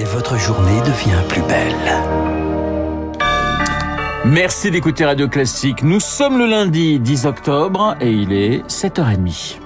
[0.00, 1.74] et votre journée devient plus belle.
[4.24, 5.82] Merci d'écouter Radio Classique.
[5.82, 9.58] Nous sommes le lundi 10 octobre et il est 7h30.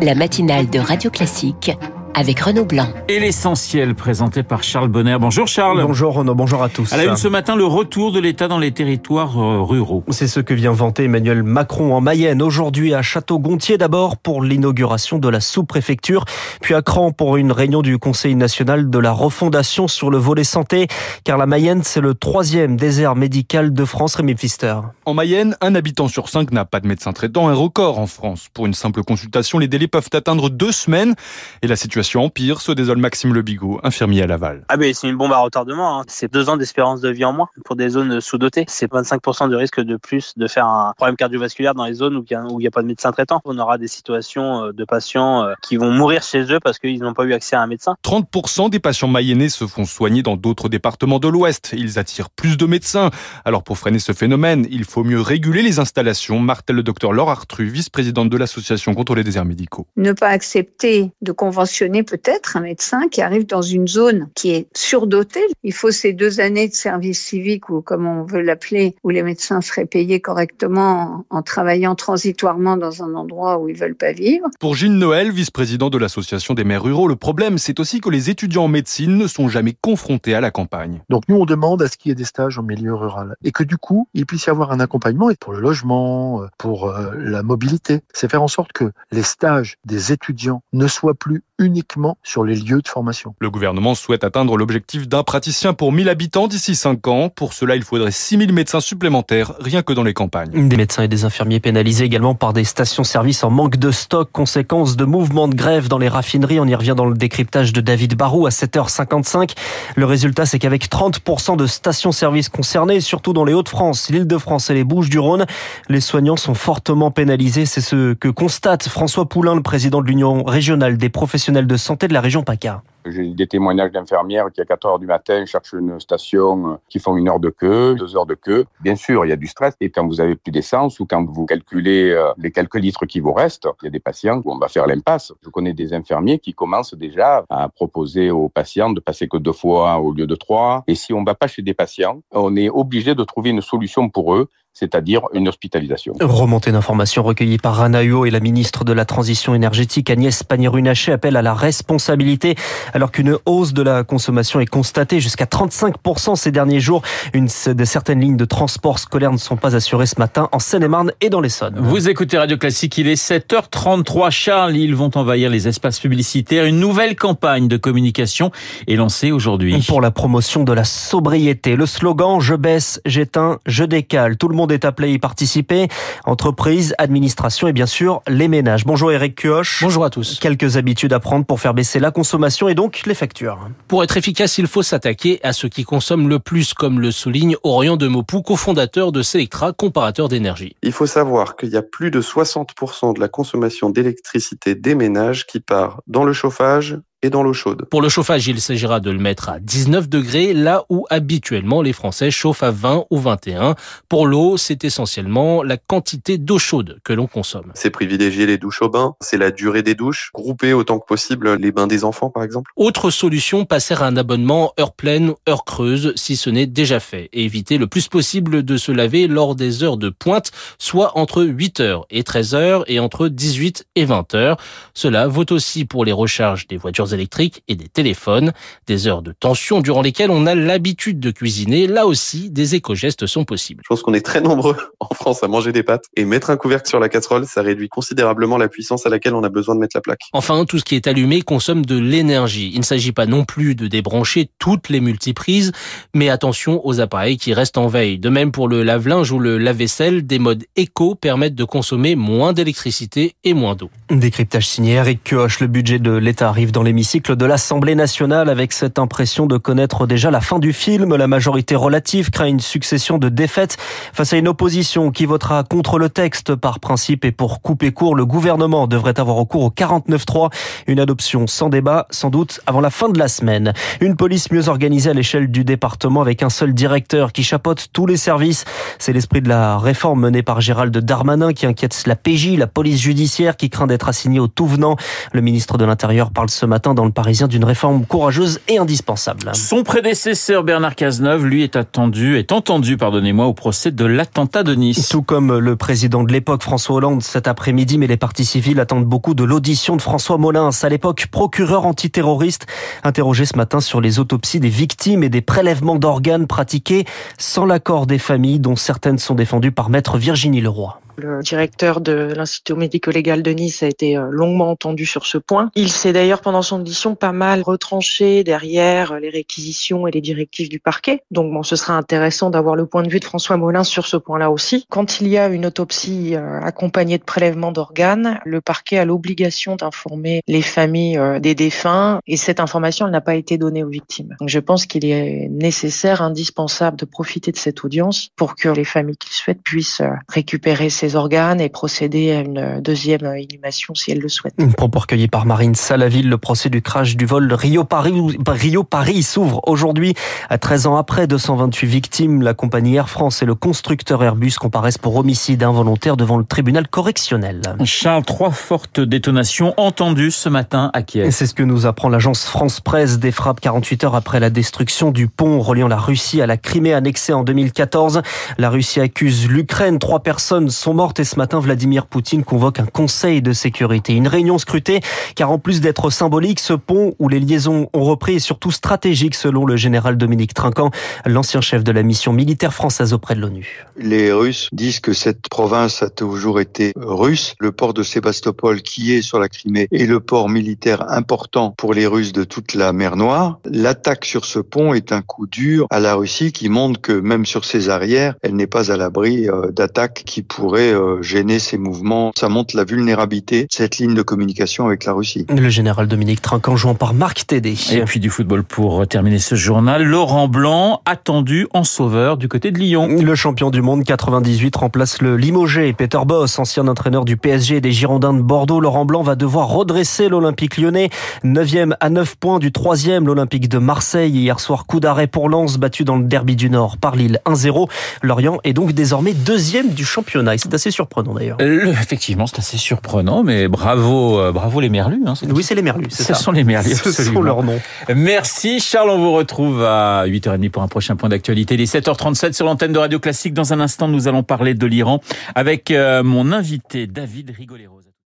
[0.00, 1.72] La matinale de Radio Classique
[2.14, 2.88] avec Renaud Blanc.
[3.08, 5.16] Et l'essentiel présenté par Charles Bonner.
[5.20, 5.82] Bonjour Charles.
[5.84, 6.92] Bonjour Renaud, bonjour à tous.
[6.92, 10.04] À la une ce matin, le retour de l'État dans les territoires euh, ruraux.
[10.10, 15.18] C'est ce que vient vanter Emmanuel Macron en Mayenne aujourd'hui à Château-Gontier d'abord pour l'inauguration
[15.18, 16.24] de la sous-préfecture,
[16.60, 20.44] puis à Cran pour une réunion du Conseil national de la refondation sur le volet
[20.44, 20.86] santé,
[21.24, 24.76] car la Mayenne c'est le troisième désert médical de France, Rémi Pfister.
[25.04, 28.48] En Mayenne, un habitant sur cinq n'a pas de médecin traitant, un record en France.
[28.54, 31.14] Pour une simple consultation, les délais peuvent atteindre deux semaines
[31.62, 34.64] et la situation empire, se désole Maxime Le Bigot, infirmier à Laval.
[34.68, 36.00] Ah ben c'est une bombe à retardement.
[36.00, 36.04] Hein.
[36.06, 38.64] C'est deux ans d'espérance de vie en moins pour des zones sous-dotées.
[38.68, 42.24] C'est 25% de risque de plus de faire un problème cardiovasculaire dans les zones où
[42.28, 43.40] il n'y a, pas de médecin traitant.
[43.44, 47.00] On aura des situations euh, de patients euh, qui vont mourir chez eux parce qu'ils
[47.00, 47.96] n'ont pas eu accès à un médecin.
[48.04, 51.74] 30% des patients mayennais se font soigner dans d'autres départements de l'Ouest.
[51.76, 53.10] Ils attirent plus de médecins.
[53.44, 57.30] Alors pour freiner ce phénomène, il faut mieux réguler les installations, martèle le docteur Laure
[57.30, 59.86] Artru, vice-présidente de l'association contre les déserts médicaux.
[59.96, 64.66] Ne pas accepter de conventionner peut-être un médecin qui arrive dans une zone qui est
[64.76, 65.44] surdotée.
[65.62, 69.22] Il faut ces deux années de service civique ou comme on veut l'appeler, où les
[69.22, 74.48] médecins seraient payés correctement en travaillant transitoirement dans un endroit où ils veulent pas vivre.
[74.60, 78.30] Pour Gilles Noël, vice-président de l'association des maires ruraux, le problème c'est aussi que les
[78.30, 81.02] étudiants en médecine ne sont jamais confrontés à la campagne.
[81.08, 83.52] Donc nous on demande à ce qu'il y ait des stages en milieu rural et
[83.52, 87.42] que du coup il puisse y avoir un accompagnement pour le logement, pour euh, la
[87.42, 88.00] mobilité.
[88.12, 91.83] C'est faire en sorte que les stages des étudiants ne soient plus uniquement
[92.22, 93.34] sur les lieux de formation.
[93.40, 97.28] Le gouvernement souhaite atteindre l'objectif d'un praticien pour 1000 habitants d'ici 5 ans.
[97.28, 100.68] Pour cela, il faudrait 6000 médecins supplémentaires, rien que dans les campagnes.
[100.68, 104.96] Des médecins et des infirmiers pénalisés également par des stations-service en manque de stock, conséquence
[104.96, 106.60] de mouvements de grève dans les raffineries.
[106.60, 109.52] On y revient dans le décryptage de David Barou à 7h55.
[109.96, 114.84] Le résultat, c'est qu'avec 30% de stations-service concernées, surtout dans les Hauts-de-France, l'Île-de-France et les
[114.84, 115.46] Bouches-du-Rhône,
[115.88, 117.66] les soignants sont fortement pénalisés.
[117.66, 122.08] C'est ce que constate François Poulain, le président de l'Union régionale des professionnels de santé
[122.08, 122.82] de la région PACA.
[123.06, 126.98] J'ai des témoignages d'infirmières qui, à 4 heures du matin, cherchent une station euh, qui
[126.98, 128.64] font une heure de queue, deux heures de queue.
[128.80, 129.74] Bien sûr, il y a du stress.
[129.80, 133.20] Et quand vous avez plus d'essence ou quand vous calculez euh, les quelques litres qui
[133.20, 135.32] vous restent, il y a des patients où on va faire l'impasse.
[135.42, 139.52] Je connais des infirmiers qui commencent déjà à proposer aux patients de passer que deux
[139.52, 140.82] fois au lieu de trois.
[140.86, 143.60] Et si on ne va pas chez des patients, on est obligé de trouver une
[143.60, 146.14] solution pour eux c'est-à-dire une hospitalisation.
[146.20, 151.36] Remontée d'informations recueillies par Rana et la ministre de la Transition énergétique Agnès Pannier-Runacher appelle
[151.36, 152.56] à la responsabilité
[152.92, 157.02] alors qu'une hausse de la consommation est constatée jusqu'à 35% ces derniers jours.
[157.32, 161.12] Une, de certaines lignes de transport scolaire ne sont pas assurées ce matin en Seine-et-Marne
[161.20, 161.76] et dans l'Essonne.
[161.78, 164.30] Vous écoutez Radio Classique, il est 7h33.
[164.30, 166.64] Charles, ils vont envahir les espaces publicitaires.
[166.64, 168.50] Une nouvelle campagne de communication
[168.88, 169.84] est lancée aujourd'hui.
[169.86, 174.36] Pour la promotion de la sobriété, le slogan «Je baisse, j'éteins, je décale».
[174.38, 175.88] Tout le monde est appelé à y participer.
[176.24, 178.84] Entreprises, administration et bien sûr les ménages.
[178.84, 179.80] Bonjour Eric Kioch.
[179.82, 180.38] Bonjour à tous.
[180.40, 183.68] Quelques habitudes à prendre pour faire baisser la consommation et donc les factures.
[183.88, 187.56] Pour être efficace, il faut s'attaquer à ceux qui consomment le plus, comme le souligne
[187.62, 190.76] Orion de Mopou, cofondateur de Selectra, comparateur d'énergie.
[190.82, 195.46] Il faut savoir qu'il y a plus de 60% de la consommation d'électricité des ménages
[195.46, 196.98] qui part dans le chauffage,
[197.30, 197.86] dans l'eau chaude.
[197.90, 201.92] Pour le chauffage, il s'agira de le mettre à 19 degrés, là où habituellement les
[201.92, 203.74] Français chauffent à 20 ou 21.
[204.08, 207.72] Pour l'eau, c'est essentiellement la quantité d'eau chaude que l'on consomme.
[207.74, 211.54] C'est privilégier les douches au bain, c'est la durée des douches, grouper autant que possible
[211.56, 212.70] les bains des enfants par exemple.
[212.76, 217.28] Autre solution, passer à un abonnement heure pleine, heure creuse, si ce n'est déjà fait,
[217.32, 221.42] et éviter le plus possible de se laver lors des heures de pointe, soit entre
[221.44, 224.56] 8h et 13h et entre 18 et 20h.
[224.94, 228.52] Cela vaut aussi pour les recharges des voitures électriques et des téléphones.
[228.86, 231.86] Des heures de tension durant lesquelles on a l'habitude de cuisiner.
[231.86, 233.82] Là aussi, des éco-gestes sont possibles.
[233.84, 236.56] Je pense qu'on est très nombreux en France à manger des pâtes et mettre un
[236.56, 239.80] couvercle sur la casserole, ça réduit considérablement la puissance à laquelle on a besoin de
[239.80, 240.20] mettre la plaque.
[240.32, 242.70] Enfin, tout ce qui est allumé consomme de l'énergie.
[242.74, 245.72] Il ne s'agit pas non plus de débrancher toutes les multiprises,
[246.14, 248.18] mais attention aux appareils qui restent en veille.
[248.18, 252.52] De même pour le lave-linge ou le lave-vaisselle, des modes éco permettent de consommer moins
[252.52, 253.90] d'électricité et moins d'eau.
[254.10, 255.60] Décryptage signé Eric Kioch.
[255.60, 259.56] Le budget de l'État arrive dans l'émission cycle de l'Assemblée nationale avec cette impression de
[259.56, 261.16] connaître déjà la fin du film.
[261.16, 263.76] La majorité relative craint une succession de défaites
[264.12, 268.14] face à une opposition qui votera contre le texte par principe et pour couper court.
[268.14, 270.52] Le gouvernement devrait avoir recours au 49-3.
[270.86, 273.72] Une adoption sans débat, sans doute avant la fin de la semaine.
[274.00, 278.06] Une police mieux organisée à l'échelle du département avec un seul directeur qui chapeaute tous
[278.06, 278.66] les services.
[278.98, 283.00] C'est l'esprit de la réforme menée par Gérald Darmanin qui inquiète la PJ, la police
[283.00, 284.96] judiciaire qui craint d'être assignée au tout venant.
[285.32, 288.76] Le ministre de l'Intérieur parle ce matin matin dans le Parisien d'une réforme courageuse et
[288.76, 289.52] indispensable.
[289.54, 294.74] Son prédécesseur Bernard Cazeneuve, lui, est attendu, est entendu, pardonnez-moi, au procès de l'attentat de
[294.74, 295.08] Nice.
[295.08, 299.06] Tout comme le président de l'époque, François Hollande, cet après-midi, mais les partis civils attendent
[299.06, 302.66] beaucoup de l'audition de François Molins, à l'époque procureur antiterroriste,
[303.02, 307.06] interrogé ce matin sur les autopsies des victimes et des prélèvements d'organes pratiqués
[307.38, 311.00] sans l'accord des familles, dont certaines sont défendues par maître Virginie Leroy.
[311.16, 315.70] Le directeur de l'Institut médico-légal de Nice a été euh, longuement entendu sur ce point.
[315.76, 320.68] Il s'est d'ailleurs pendant son audition pas mal retranché derrière les réquisitions et les directives
[320.68, 321.22] du parquet.
[321.30, 324.16] Donc bon, ce sera intéressant d'avoir le point de vue de François Molin sur ce
[324.16, 324.86] point-là aussi.
[324.90, 329.76] Quand il y a une autopsie euh, accompagnée de prélèvements d'organes, le parquet a l'obligation
[329.76, 334.34] d'informer les familles euh, des défunts et cette information n'a pas été donnée aux victimes.
[334.40, 338.84] Donc je pense qu'il est nécessaire, indispensable de profiter de cette audience pour que les
[338.84, 344.12] familles qui le souhaitent puissent récupérer ces organes et procéder à une deuxième inhumation si
[344.12, 344.54] elle le souhaite.
[344.76, 349.60] Propos recueilli par Marine Salaville, le procès du crash du vol Rio-Paris Rio -Paris s'ouvre
[349.66, 350.14] aujourd'hui.
[350.48, 354.98] À 13 ans après, 228 victimes, la compagnie Air France et le constructeur Airbus comparaissent
[354.98, 357.60] pour homicide involontaire devant le tribunal correctionnel.
[357.84, 361.30] Charles, trois fortes détonations entendues ce matin à Kiev.
[361.30, 365.10] C'est ce que nous apprend l'agence France Presse des frappes 48 heures après la destruction
[365.10, 368.22] du pont reliant la Russie à la Crimée annexée en 2014.
[368.58, 369.98] La Russie accuse l'Ukraine.
[369.98, 374.14] Trois personnes sont morte et ce matin, Vladimir Poutine convoque un conseil de sécurité.
[374.14, 375.00] Une réunion scrutée
[375.34, 379.34] car en plus d'être symbolique, ce pont où les liaisons ont repris est surtout stratégique
[379.34, 380.90] selon le général Dominique Trinquant,
[381.26, 383.84] l'ancien chef de la mission militaire française auprès de l'ONU.
[383.96, 387.54] Les Russes disent que cette province a toujours été russe.
[387.58, 391.94] Le port de Sébastopol qui est sur la Crimée est le port militaire important pour
[391.94, 393.58] les Russes de toute la mer Noire.
[393.64, 397.46] L'attaque sur ce pont est un coup dur à la Russie qui montre que même
[397.46, 401.78] sur ses arrières, elle n'est pas à l'abri euh, d'attaques qui pourraient euh, gêner ces
[401.78, 402.32] mouvements.
[402.36, 405.46] Ça montre la vulnérabilité de cette ligne de communication avec la Russie.
[405.48, 407.74] Le général Dominique Trinquant jouant par Marc Tédé.
[407.92, 410.02] Et puis du football pour terminer ce journal.
[410.02, 413.08] Laurent Blanc attendu en sauveur du côté de Lyon.
[413.20, 415.92] Le champion du monde 98 remplace le Limogé.
[415.92, 418.80] Peter Boss, ancien entraîneur du PSG et des Girondins de Bordeaux.
[418.80, 421.10] Laurent Blanc va devoir redresser l'Olympique lyonnais.
[421.44, 424.32] 9e à 9 points du 3e, l'Olympique de Marseille.
[424.32, 427.88] Hier soir, coup d'arrêt pour Lens, battu dans le derby du Nord par Lille 1-0.
[428.22, 431.58] Lorient est donc désormais deuxième du championnat assez surprenant d'ailleurs.
[431.60, 435.22] Effectivement, c'est assez surprenant, mais bravo, euh, bravo les Merlus.
[435.26, 436.06] Hein, oui, c'est les Merlus.
[436.10, 436.34] Ce ça.
[436.34, 436.96] sont les Merlus.
[436.96, 437.80] Ce sont leurs noms.
[438.14, 441.74] Merci Charles, on vous retrouve à 8h30 pour un prochain point d'actualité.
[441.74, 443.54] Il est 7h37 sur l'antenne de Radio Classique.
[443.54, 445.20] Dans un instant, nous allons parler de l'Iran
[445.54, 448.03] avec euh, mon invité David Rigolero.